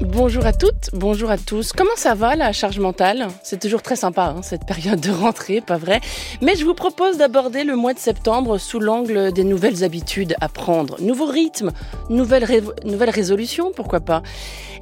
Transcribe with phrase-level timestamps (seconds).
[0.00, 1.74] Bonjour à toutes, bonjour à tous.
[1.74, 3.28] Comment ça va la charge mentale?
[3.42, 6.00] C'est toujours très sympa hein, cette période de rentrée, pas vrai?
[6.40, 10.48] Mais je vous propose d'aborder le mois de septembre sous l'angle des nouvelles habitudes à
[10.48, 10.98] prendre.
[11.02, 11.72] Nouveau rythme,
[12.08, 14.22] nouvelles, nouvelles résolutions, pourquoi pas?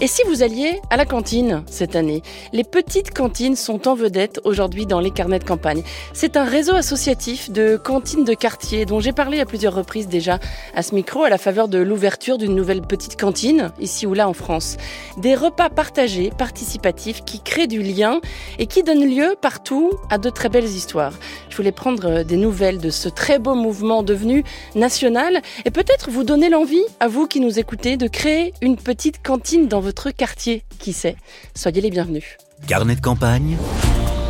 [0.00, 2.22] Et si vous alliez à la cantine cette année?
[2.52, 5.82] Les petites cantines sont en vedette aujourd'hui dans les carnets de campagne.
[6.12, 10.38] C'est un réseau associatif de cantines de quartier dont j'ai parlé à plusieurs reprises déjà
[10.76, 14.28] à ce micro à la faveur de l'ouverture d'une nouvelle petite cantine ici ou là
[14.28, 14.76] en France.
[15.18, 18.20] Des repas partagés, participatifs, qui créent du lien
[18.60, 21.12] et qui donnent lieu partout à de très belles histoires.
[21.50, 24.44] Je voulais prendre des nouvelles de ce très beau mouvement devenu
[24.76, 29.20] national et peut-être vous donner l'envie, à vous qui nous écoutez, de créer une petite
[29.20, 30.62] cantine dans votre quartier.
[30.78, 31.16] Qui sait
[31.56, 32.36] Soyez les bienvenus.
[32.68, 33.56] Carnet de campagne,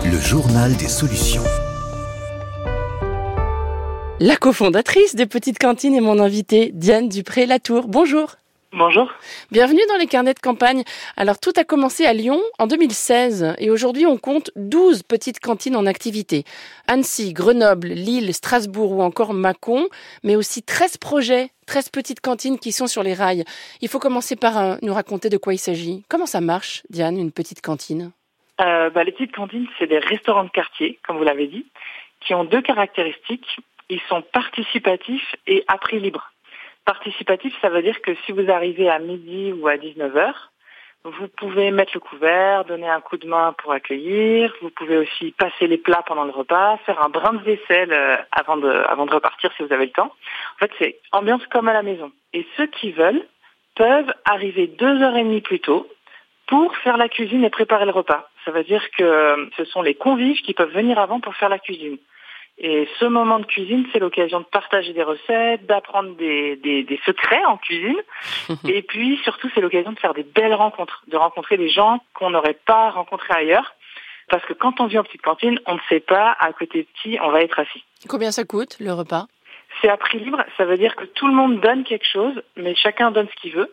[0.06, 1.44] le journal des solutions.
[4.20, 7.88] La cofondatrice des Petites Cantines est mon invitée, Diane Dupré-Latour.
[7.88, 8.36] Bonjour.
[8.74, 9.10] Bonjour.
[9.50, 10.82] Bienvenue dans les carnets de campagne.
[11.16, 15.74] Alors tout a commencé à Lyon en 2016 et aujourd'hui on compte 12 petites cantines
[15.74, 16.44] en activité.
[16.86, 19.88] Annecy, Grenoble, Lille, Strasbourg ou encore Mâcon,
[20.22, 23.44] mais aussi 13 projets, 13 petites cantines qui sont sur les rails.
[23.80, 26.02] Il faut commencer par euh, nous raconter de quoi il s'agit.
[26.10, 28.12] Comment ça marche, Diane, une petite cantine?
[28.60, 31.64] Euh, bah, Les petites cantines, c'est des restaurants de quartier, comme vous l'avez dit,
[32.20, 33.48] qui ont deux caractéristiques.
[33.88, 36.32] Ils sont participatifs et à prix libre.
[36.88, 40.32] Participatif, ça veut dire que si vous arrivez à midi ou à 19h,
[41.04, 44.54] vous pouvez mettre le couvert, donner un coup de main pour accueillir.
[44.62, 48.16] Vous pouvez aussi passer les plats pendant le repas, faire un brin de vaisselle euh,
[48.32, 50.10] avant de, avant de repartir si vous avez le temps.
[50.54, 52.10] En fait, c'est ambiance comme à la maison.
[52.32, 53.26] Et ceux qui veulent
[53.74, 55.86] peuvent arriver deux heures et demie plus tôt
[56.46, 58.30] pour faire la cuisine et préparer le repas.
[58.46, 61.58] Ça veut dire que ce sont les convives qui peuvent venir avant pour faire la
[61.58, 61.98] cuisine.
[62.60, 67.00] Et ce moment de cuisine, c'est l'occasion de partager des recettes, d'apprendre des, des, des,
[67.06, 68.00] secrets en cuisine.
[68.68, 72.30] et puis surtout, c'est l'occasion de faire des belles rencontres, de rencontrer des gens qu'on
[72.30, 73.74] n'aurait pas rencontrés ailleurs.
[74.28, 76.88] Parce que quand on vit en petite cantine, on ne sait pas à côté de
[77.00, 77.84] qui on va être assis.
[78.08, 79.26] Combien ça coûte le repas?
[79.80, 80.42] C'est à prix libre.
[80.56, 83.52] Ça veut dire que tout le monde donne quelque chose, mais chacun donne ce qu'il
[83.52, 83.72] veut.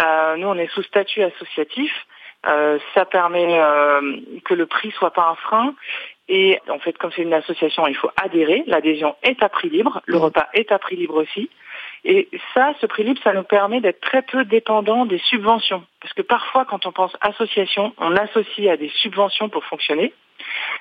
[0.00, 1.92] Euh, nous, on est sous statut associatif.
[2.46, 5.74] Euh, ça permet euh, que le prix soit pas un frein
[6.28, 8.64] et en fait, comme c'est une association, il faut adhérer.
[8.66, 11.48] L'adhésion est à prix libre, le repas est à prix libre aussi.
[12.04, 15.84] Et ça, ce prix libre, ça nous permet d'être très peu dépendants des subventions.
[16.00, 20.12] Parce que parfois, quand on pense association, on associe à des subventions pour fonctionner.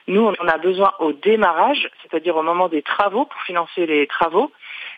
[0.08, 4.52] Nous, on a besoin au démarrage, c'est-à-dire au moment des travaux, pour financer les travaux.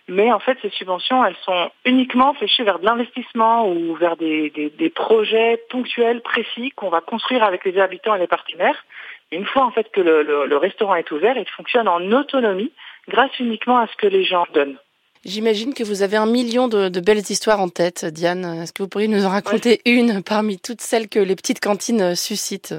[0.10, 4.50] Mais en fait, ces subventions, elles sont uniquement fléchées vers de l'investissement ou vers des,
[4.52, 8.86] des, des projets ponctuels, précis, qu'on va construire avec les habitants et les partenaires.
[9.32, 12.72] Une fois en fait que le, le, le, restaurant est ouvert, il fonctionne en autonomie
[13.10, 14.78] grâce uniquement à ce que les gens donnent.
[15.26, 18.46] J'imagine que vous avez un million de, de, belles histoires en tête, Diane.
[18.62, 19.92] Est-ce que vous pourriez nous en raconter ouais.
[19.92, 22.76] une parmi toutes celles que les petites cantines suscitent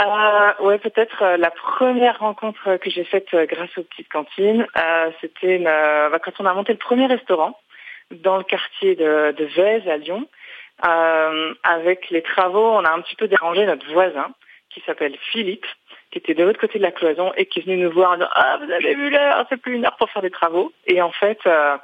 [0.00, 4.66] euh, ouais, peut-être euh, la première rencontre que j'ai faite euh, grâce aux petites cantines,
[4.78, 7.58] euh, c'était bah, quand on a monté le premier restaurant
[8.10, 10.26] dans le quartier de, de Vèze à Lyon.
[10.86, 14.30] Euh, avec les travaux, on a un petit peu dérangé notre voisin
[14.72, 15.66] qui s'appelle Philippe,
[16.10, 18.14] qui était de l'autre côté de la cloison et qui est venu nous voir en
[18.14, 20.72] disant Ah, vous avez vu l'heure, c'est plus une heure pour faire des travaux.
[20.86, 21.76] Et en fait, euh,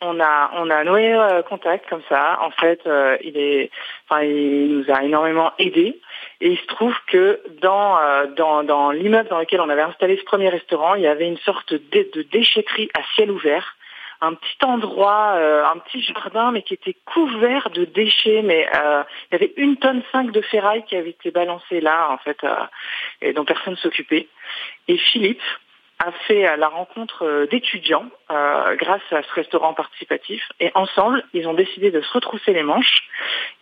[0.00, 2.38] on a on a noué euh, contact comme ça.
[2.42, 3.70] En fait, euh, il est,
[4.08, 5.98] enfin, il nous a énormément aidé.
[6.40, 7.98] Et il se trouve que dans
[8.36, 11.38] dans dans l'immeuble dans lequel on avait installé ce premier restaurant, il y avait une
[11.38, 13.76] sorte de déchetterie à ciel ouvert
[14.20, 18.42] un petit endroit, euh, un petit jardin, mais qui était couvert de déchets.
[18.42, 22.10] Mais euh, il y avait une tonne cinq de ferraille qui avait été balancée là,
[22.10, 22.54] en fait, euh,
[23.20, 24.28] et dont personne ne s'occupait.
[24.88, 25.42] Et Philippe
[25.98, 30.42] a fait la rencontre d'étudiants grâce à ce restaurant participatif.
[30.60, 33.08] Et ensemble, ils ont décidé de se retrousser les manches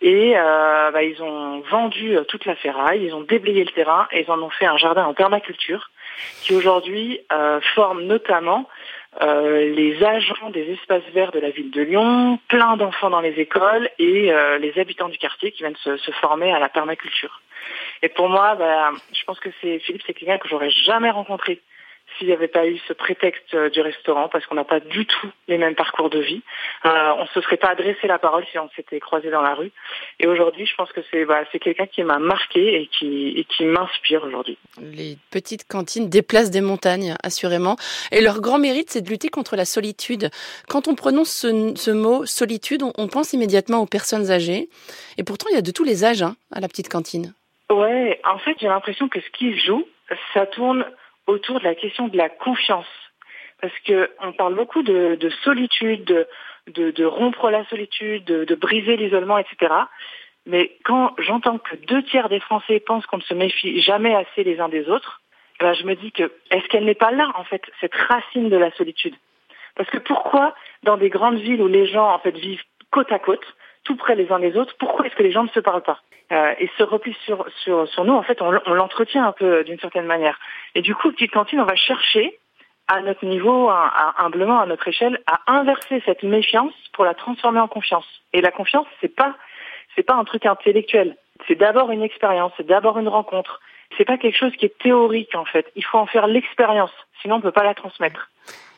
[0.01, 4.29] et bah, ils ont vendu toute la ferraille, ils ont déblayé le terrain et ils
[4.29, 5.89] en ont fait un jardin en permaculture
[6.41, 7.21] qui aujourd'hui
[7.73, 8.67] forme notamment
[9.21, 13.39] euh, les agents des espaces verts de la ville de Lyon, plein d'enfants dans les
[13.39, 17.41] écoles et euh, les habitants du quartier qui viennent se, former à la permaculture.
[18.01, 21.61] Et pour moi, bah, je pense que c'est Philippe, c'est quelqu'un que j'aurais jamais rencontré
[22.17, 25.29] s'il n'y avait pas eu ce prétexte du restaurant, parce qu'on n'a pas du tout
[25.47, 26.41] les mêmes parcours de vie.
[26.85, 29.71] Euh, on se serait pas adressé la parole si on s'était croisé dans la rue.
[30.19, 33.65] Et aujourd'hui, je pense que c'est bah, quelqu'un qui m'a marqué et qui, et qui
[33.65, 34.57] m'inspire aujourd'hui.
[34.79, 37.75] Les petites cantines déplacent des montagnes, assurément.
[38.11, 40.29] Et leur grand mérite, c'est de lutter contre la solitude.
[40.67, 44.69] Quand on prononce ce, ce mot solitude, on, on, pense immédiatement aux personnes âgées.
[45.17, 47.33] Et pourtant, il y a de tous les âges hein, à la petite cantine.
[47.69, 49.85] Ouais, en fait, j'ai l'impression que ce qui joue,
[50.33, 50.85] ça tourne
[51.27, 52.87] autour de la question de la confiance.
[53.61, 56.27] Parce que on parle beaucoup de, solitude,
[56.67, 59.73] de, de, rompre la solitude, de, briser l'isolement, etc.
[60.45, 64.43] Mais quand j'entends que deux tiers des Français pensent qu'on ne se méfie jamais assez
[64.43, 65.21] les uns des autres,
[65.59, 68.57] ben je me dis que est-ce qu'elle n'est pas là en fait cette racine de
[68.57, 69.15] la solitude?
[69.75, 73.19] Parce que pourquoi dans des grandes villes où les gens en fait vivent côte à
[73.19, 73.45] côte,
[73.85, 76.01] tout près les uns des autres, pourquoi est-ce que les gens ne se parlent pas
[76.31, 79.79] euh, Et ce repli sur, sur, sur nous, en fait, on, l'entretient un peu d'une
[79.79, 80.37] certaine manière.
[80.73, 82.37] Et du coup, petite cantine, on va chercher
[82.87, 83.71] à notre niveau,
[84.17, 88.05] humblement à notre échelle, à inverser cette méfiance pour la transformer en confiance.
[88.33, 89.35] Et la confiance, c'est pas
[89.95, 91.15] c'est pas un truc intellectuel.
[91.47, 93.61] C'est d'abord une expérience, c'est d'abord une rencontre.
[93.97, 95.65] C'est pas quelque chose qui est théorique en fait.
[95.75, 96.91] Il faut en faire l'expérience,
[97.21, 98.29] sinon on peut pas la transmettre.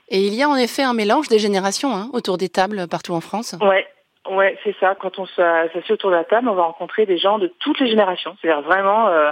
[0.09, 3.13] Et il y a en effet un mélange des générations hein, autour des tables partout
[3.13, 3.55] en France.
[3.61, 3.85] Ouais,
[4.29, 4.95] Ouais, c'est ça.
[4.95, 7.87] Quand on s'assied autour de la table, on va rencontrer des gens de toutes les
[7.87, 8.35] générations.
[8.41, 9.31] C'est-à-dire vraiment euh,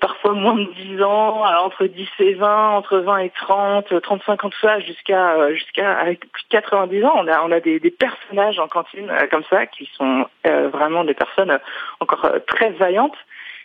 [0.00, 4.44] parfois moins de 10 ans, euh, entre 10 et 20, entre 20 et 30, 35
[4.44, 6.04] ans de ça, jusqu'à euh, jusqu'à
[6.50, 7.14] 90 ans.
[7.16, 11.14] On a on a des, des personnages en cantine comme ça qui sont vraiment des
[11.14, 11.58] personnes
[12.00, 13.16] encore très vaillantes.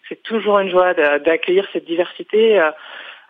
[0.09, 2.61] C'est toujours une joie d'accueillir cette diversité.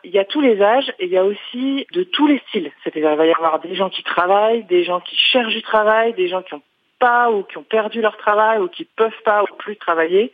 [0.05, 2.71] Il y a tous les âges et il y a aussi de tous les styles.
[2.83, 6.13] C'est-à-dire il va y avoir des gens qui travaillent, des gens qui cherchent du travail,
[6.13, 6.61] des gens qui ont
[7.31, 10.33] ou qui ont perdu leur travail ou qui peuvent pas ou plus travailler.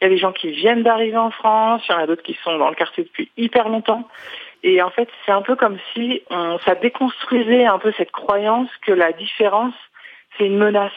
[0.00, 2.22] Il y a des gens qui viennent d'arriver en France, il y en a d'autres
[2.22, 4.08] qui sont dans le quartier depuis hyper longtemps.
[4.62, 8.68] Et en fait, c'est un peu comme si on, ça déconstruisait un peu cette croyance
[8.84, 9.74] que la différence,
[10.36, 10.92] c'est une menace.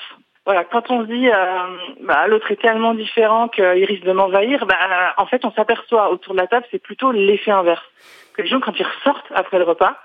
[0.45, 4.65] Voilà, quand on se dit euh, bah, l'autre est tellement différent qu'il risque de m'envahir,
[4.65, 7.85] bah, en fait, on s'aperçoit autour de la table, c'est plutôt l'effet inverse.
[8.33, 9.97] Que les gens, quand ils ressortent après le repas,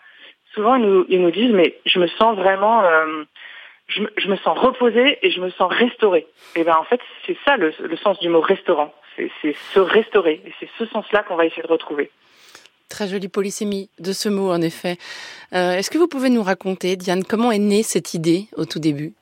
[0.54, 3.24] souvent ils nous, ils nous disent mais je me sens vraiment euh,
[3.86, 6.26] je me, je me, sens reposée et je me sens restaurée.
[6.56, 8.94] Et ben en fait, c'est ça le, le, sens du mot restaurant.
[9.16, 10.40] C'est se restaurer.
[10.46, 12.10] Et c'est ce sens-là qu'on va essayer de retrouver.
[12.88, 14.96] Très jolie polysémie de ce mot, en effet.
[15.52, 18.80] Euh, Est-ce que vous pouvez nous raconter, Diane, comment est née cette idée au tout
[18.80, 19.14] début?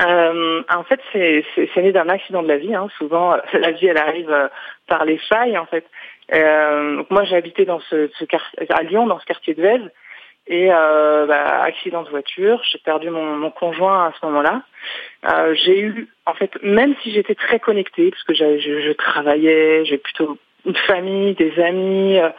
[0.00, 1.44] Euh, en fait, c'est
[1.76, 2.74] né d'un accident de la vie.
[2.74, 2.88] Hein.
[2.98, 4.48] Souvent, la vie, elle arrive euh,
[4.86, 5.84] par les failles, en fait.
[6.34, 8.24] Euh, donc moi, j'ai habité dans ce, ce
[8.70, 9.90] à Lyon, dans ce quartier de Vèze,
[10.48, 14.62] et euh, bah, accident de voiture, j'ai perdu mon, mon, conjoint à ce moment-là.
[15.28, 19.84] Euh, j'ai eu, en fait, même si j'étais très connectée, parce que je, je, travaillais,
[19.84, 22.30] j'ai plutôt une famille, des amis, euh,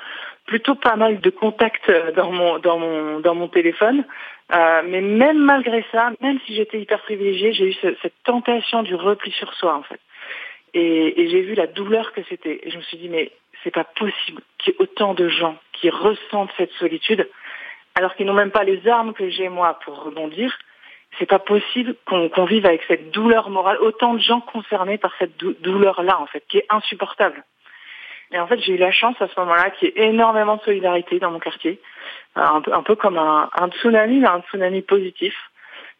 [0.45, 4.05] plutôt pas mal de contacts dans mon dans mon dans mon téléphone.
[4.53, 8.95] Euh, mais même malgré ça, même si j'étais hyper privilégiée, j'ai eu cette tentation du
[8.95, 9.99] repli sur soi, en fait.
[10.73, 12.61] Et, et j'ai vu la douleur que c'était.
[12.63, 13.33] Et je me suis dit, mais
[13.63, 17.27] c'est pas possible qu'il y ait autant de gens qui ressentent cette solitude
[17.97, 20.55] alors qu'ils n'ont même pas les armes que j'ai moi pour rebondir.
[21.17, 25.35] C'est pas possible qu'on vive avec cette douleur morale, autant de gens concernés par cette
[25.37, 27.43] douleur-là, en fait, qui est insupportable.
[28.31, 30.61] Et en fait, j'ai eu la chance à ce moment-là qu'il y ait énormément de
[30.61, 31.79] solidarité dans mon quartier,
[32.37, 35.33] euh, un peu, un peu comme un, un tsunami, mais un tsunami positif,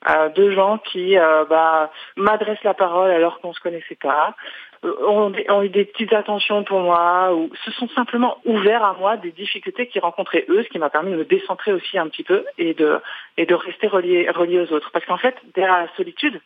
[0.07, 4.35] euh, de gens qui euh, bah, m'adressent la parole alors qu'on se connaissait pas,
[4.85, 9.17] euh, ont, eu des petites attentions pour moi, ou se sont simplement ouverts à moi
[9.17, 12.23] des difficultés qu'ils rencontraient eux, ce qui m'a permis de me décentrer aussi un petit
[12.23, 14.91] peu et de rester relié aux autres.
[14.91, 16.39] Parce qu'en fait, derrière la solitude,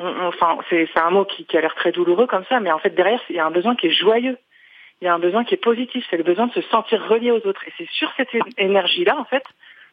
[0.00, 2.94] enfin c'est un mot qui, qui a l'air très douloureux comme ça, mais en fait
[2.94, 4.38] derrière il y a un besoin qui est joyeux.
[5.00, 7.30] Il y a un besoin qui est positif, c'est le besoin de se sentir relié
[7.30, 7.62] aux autres.
[7.68, 9.44] Et c'est sur cette énergie-là, en fait,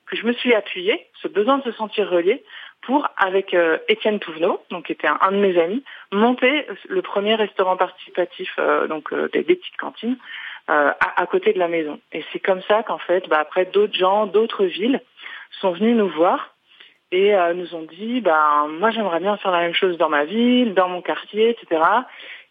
[0.08, 2.44] que je me suis appuyée, ce besoin de se sentir relié,
[2.86, 7.36] pour, avec euh, Étienne Touvenot, donc qui était un, de mes amis, monter le premier
[7.36, 10.18] restaurant participatif, euh, donc euh, des, petites cantines,
[10.68, 12.00] à, à, côté de la maison.
[12.12, 15.00] Et c'est comme ça qu'en fait, bah, après, d'autres gens, d'autres villes
[15.62, 16.56] sont venus nous voir
[17.12, 20.74] et nous ont dit, bah, moi j'aimerais bien faire la même chose dans ma ville,
[20.74, 21.82] dans mon quartier, etc.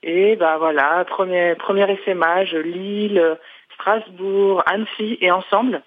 [0.05, 3.37] Et bah voilà, premier, premier essaimage, Lille,
[3.75, 5.83] Strasbourg, Annecy, et ensemble,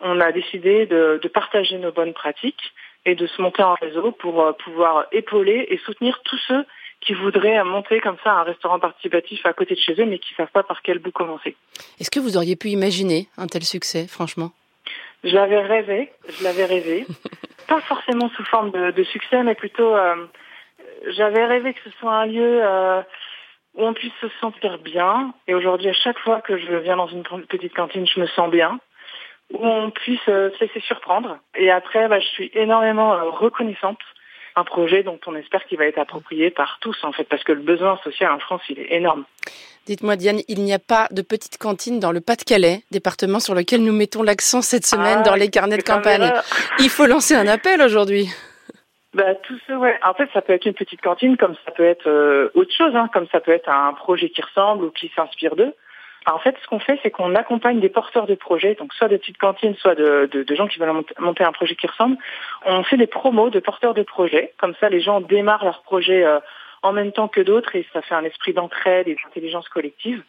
[0.00, 2.72] on a décidé de, de partager nos bonnes pratiques
[3.06, 6.66] et de se monter en réseau pour euh, pouvoir épauler et soutenir tous ceux
[7.00, 10.32] qui voudraient monter comme ça un restaurant participatif à côté de chez eux, mais qui
[10.32, 11.54] ne savent pas par quel bout commencer.
[12.00, 14.50] Est-ce que vous auriez pu imaginer un tel succès, franchement?
[15.22, 17.06] Je l'avais rêvé, je l'avais rêvé.
[17.68, 20.26] pas forcément sous forme de, succès, mais plutôt, euh,
[21.16, 23.02] j'avais rêvé que ce soit un lieu euh,
[23.74, 25.32] où on puisse se sentir bien.
[25.46, 28.50] Et aujourd'hui, à chaque fois que je viens dans une petite cantine, je me sens
[28.50, 28.80] bien
[29.52, 31.38] où on puisse euh, se laisser surprendre.
[31.54, 33.98] Et après, bah, je suis énormément euh, reconnaissante
[34.56, 37.52] un projet dont on espère qu'il va être approprié par tous, en fait, parce que
[37.52, 39.24] le besoin social en France, il est énorme.
[39.86, 43.82] Dites-moi, Diane, il n'y a pas de petite cantine dans le Pas-de-Calais, département sur lequel
[43.82, 46.32] nous mettons l'accent cette semaine ah, dans les carnets de campagne.
[46.80, 48.28] Il faut lancer un appel aujourd'hui.
[49.14, 49.98] Bah, tout ça, ouais.
[50.04, 52.96] En fait, ça peut être une petite cantine, comme ça peut être euh, autre chose,
[52.96, 55.72] hein, comme ça peut être un projet qui ressemble ou qui s'inspire d'eux.
[56.26, 59.18] En fait, ce qu'on fait, c'est qu'on accompagne des porteurs de projets, donc soit des
[59.18, 62.16] petites cantines, soit de, de, de gens qui veulent monter un projet qui ressemble.
[62.64, 64.52] On fait des promos de porteurs de projets.
[64.58, 66.40] Comme ça, les gens démarrent leur projet euh,
[66.82, 70.22] en même temps que d'autres et ça fait un esprit d'entraide et d'intelligence collective.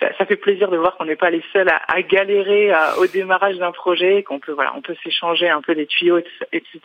[0.00, 3.72] Ça, fait plaisir de voir qu'on n'est pas les seuls à, galérer au démarrage d'un
[3.72, 6.18] projet, qu'on peut voilà, peut s'échanger un peu des tuyaux,
[6.52, 6.80] etc.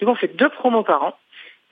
[0.00, 1.18] Donc on fait deux promos par an.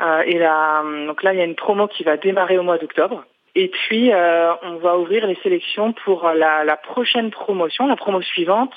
[0.00, 2.78] Euh, et là, donc là, il y a une promo qui va démarrer au mois
[2.78, 3.24] d'octobre.
[3.54, 8.22] Et puis, euh, on va ouvrir les sélections pour la, la, prochaine promotion, la promo
[8.22, 8.72] suivante,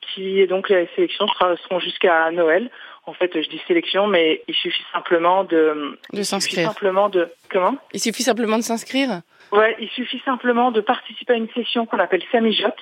[0.00, 2.70] qui est donc les sélections seront jusqu'à Noël.
[3.06, 6.68] En fait, je dis sélection, mais il suffit simplement de de s'inscrire.
[6.68, 7.76] Simplement de comment?
[7.92, 9.22] Il suffit simplement de s'inscrire?
[9.50, 12.78] Ouais, il suffit simplement de participer à une session qu'on appelle Samijote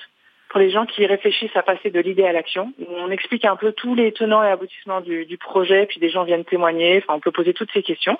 [0.49, 2.71] pour les gens qui réfléchissent à passer de l'idée à l'action.
[2.89, 6.23] On explique un peu tous les tenants et aboutissements du, du projet, puis des gens
[6.23, 6.97] viennent témoigner.
[6.97, 8.19] Enfin, on peut poser toutes ces questions.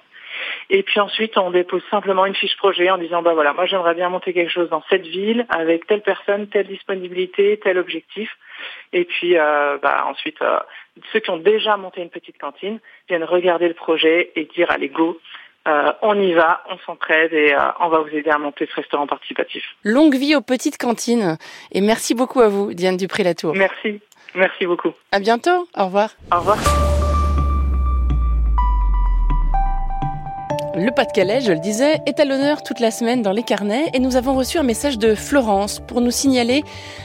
[0.69, 3.95] Et puis ensuite, on dépose simplement une fiche projet en disant, bah voilà, moi j'aimerais
[3.95, 8.29] bien monter quelque chose dans cette ville avec telle personne, telle disponibilité, tel objectif.
[8.93, 10.59] Et puis euh, bah, ensuite, euh,
[11.11, 14.89] ceux qui ont déjà monté une petite cantine viennent regarder le projet et dire, allez
[14.89, 15.19] go,
[15.67, 19.07] euh, on y va, on s'entraide et on va vous aider à monter ce restaurant
[19.07, 19.63] participatif.
[19.83, 21.37] Longue vie aux petites cantines.
[21.71, 23.55] Et merci beaucoup à vous, Diane Dupré-Latour.
[23.55, 24.01] Merci.
[24.35, 24.93] Merci beaucoup.
[25.11, 25.67] À bientôt.
[25.77, 26.11] Au revoir.
[26.31, 27.00] Au revoir.
[30.83, 33.99] Le Pas-de-Calais, je le disais, est à l'honneur toute la semaine dans les carnets et
[33.99, 36.63] nous avons reçu un message de Florence pour nous signaler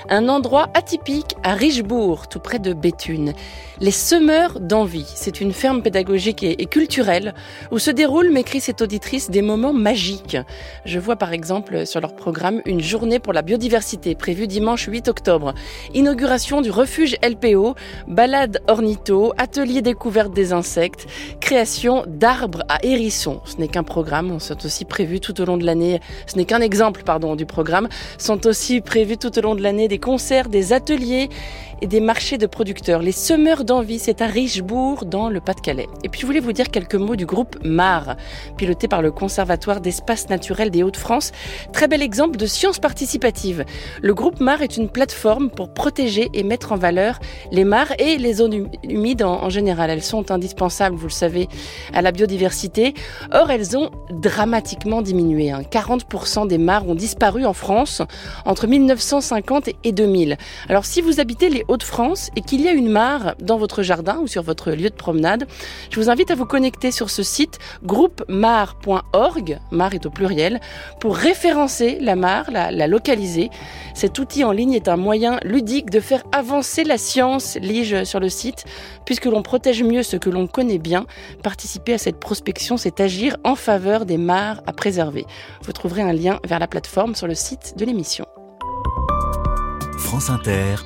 [0.08, 3.34] un endroit atypique à Richebourg, tout près de Béthune.
[3.78, 7.34] Les Semeurs d'Envie, c'est une ferme pédagogique et, culturelle
[7.70, 10.38] où se déroulent, m'écrit cette auditrice, des moments magiques.
[10.86, 15.08] Je vois par exemple sur leur programme une journée pour la biodiversité prévue dimanche 8
[15.08, 15.52] octobre,
[15.92, 17.74] inauguration du refuge LPO,
[18.08, 21.06] balade ornitho, atelier découverte des insectes,
[21.40, 26.00] création d'arbres à hérissons n'est qu'un programme, sont aussi prévus tout au long de l'année,
[26.26, 29.88] ce n'est qu'un exemple, pardon, du programme, sont aussi prévus tout au long de l'année
[29.88, 31.28] des concerts, des ateliers
[31.82, 33.02] et des marchés de producteurs.
[33.02, 35.88] Les semeurs d'envie, c'est à Richebourg, dans le Pas-de-Calais.
[36.04, 38.16] Et puis je voulais vous dire quelques mots du groupe MAR,
[38.56, 41.32] piloté par le Conservatoire d'espaces naturels des Hauts-de-France.
[41.72, 43.64] Très bel exemple de science participative.
[44.00, 47.18] Le groupe MAR est une plateforme pour protéger et mettre en valeur
[47.52, 49.90] les mares et les zones humides en, général.
[49.90, 51.48] Elles sont indispensables, vous le savez,
[51.92, 52.94] à la biodiversité.
[53.32, 55.50] Or, elles ont dramatiquement diminué.
[55.50, 56.46] 40% hein.
[56.46, 58.02] des mares ont disparu en France
[58.44, 60.36] entre 1950 et 2000.
[60.68, 64.18] Alors si vous habitez les Hauts-de-France et qu'il y a une mare dans votre jardin
[64.22, 65.46] ou sur votre lieu de promenade,
[65.90, 70.60] je vous invite à vous connecter sur ce site groupemar.org, mare est au pluriel,
[71.00, 73.50] pour référencer la mare, la, la localiser.
[73.94, 78.20] Cet outil en ligne est un moyen ludique de faire avancer la science, lis-je sur
[78.20, 78.64] le site,
[79.04, 81.06] puisque l'on protège mieux ce que l'on connaît bien.
[81.42, 85.26] Participer à cette prospection, c'est agir en faveur des mares à préserver.
[85.62, 88.26] Vous trouverez un lien vers la plateforme sur le site de l'émission.
[89.98, 90.76] France Inter,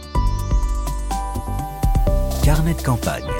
[2.42, 3.39] Carnet de campagne.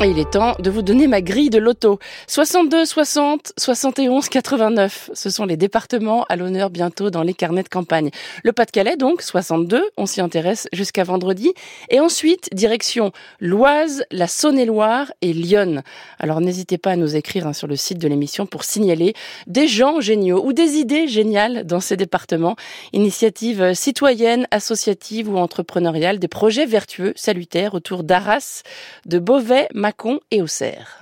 [0.00, 1.98] Il est temps de vous donner ma grille de loto.
[2.26, 5.10] 62, 60, 71, 89.
[5.14, 8.10] Ce sont les départements à l'honneur bientôt dans les carnets de campagne.
[8.42, 9.82] Le Pas-de-Calais, donc, 62.
[9.96, 11.54] On s'y intéresse jusqu'à vendredi.
[11.88, 15.82] Et ensuite, direction l'Oise, la Saône-et-Loire et Lyon.
[16.18, 19.14] Alors, n'hésitez pas à nous écrire hein, sur le site de l'émission pour signaler
[19.46, 22.56] des gens géniaux ou des idées géniales dans ces départements.
[22.92, 28.62] Initiatives citoyennes, associatives ou entrepreneuriales, des projets vertueux, salutaires autour d'Arras,
[29.06, 30.88] de Beauvais, Mâcon et Auxerre.